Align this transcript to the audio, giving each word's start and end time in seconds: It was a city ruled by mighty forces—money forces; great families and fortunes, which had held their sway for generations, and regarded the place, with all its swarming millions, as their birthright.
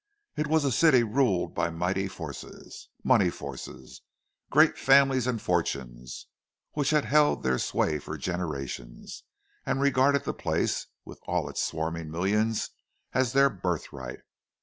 It 0.35 0.47
was 0.47 0.65
a 0.65 0.71
city 0.71 1.03
ruled 1.03 1.53
by 1.53 1.69
mighty 1.69 2.07
forces—money 2.07 3.29
forces; 3.29 4.01
great 4.49 4.75
families 4.75 5.27
and 5.27 5.39
fortunes, 5.39 6.25
which 6.71 6.89
had 6.89 7.05
held 7.05 7.43
their 7.43 7.59
sway 7.59 7.99
for 7.99 8.17
generations, 8.17 9.23
and 9.63 9.79
regarded 9.79 10.23
the 10.23 10.33
place, 10.33 10.87
with 11.05 11.19
all 11.27 11.47
its 11.51 11.63
swarming 11.63 12.09
millions, 12.09 12.71
as 13.13 13.33
their 13.33 13.51
birthright. 13.51 14.21